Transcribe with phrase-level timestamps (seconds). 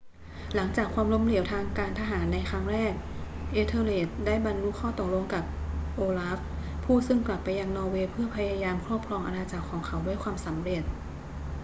[0.55, 2.93] หลังจากความล้มเหลวทางการทหารในครั้งแรก
[3.55, 5.43] ethelred ได้บรรลุข้อตกลงกับ
[5.99, 6.37] olaf
[6.83, 10.83] ผู้ซึ่งกลับไปยังนอร์เวย์เพื่อพยายามครอบครองอาณาจักรของเขาด้วยความสำเร็จ